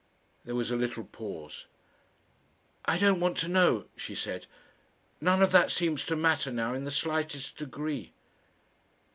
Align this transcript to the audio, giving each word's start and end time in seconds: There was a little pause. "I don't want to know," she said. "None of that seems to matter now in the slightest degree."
There 0.45 0.55
was 0.55 0.71
a 0.71 0.75
little 0.75 1.03
pause. 1.03 1.67
"I 2.85 2.97
don't 2.97 3.19
want 3.19 3.37
to 3.37 3.47
know," 3.47 3.85
she 3.95 4.15
said. 4.15 4.47
"None 5.21 5.43
of 5.43 5.51
that 5.51 5.69
seems 5.69 6.07
to 6.07 6.15
matter 6.15 6.51
now 6.51 6.73
in 6.73 6.85
the 6.85 6.89
slightest 6.89 7.55
degree." 7.57 8.11